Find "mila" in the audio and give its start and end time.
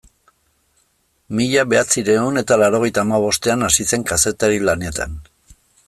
1.39-1.65